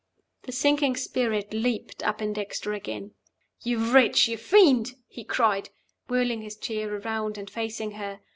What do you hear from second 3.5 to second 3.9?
"You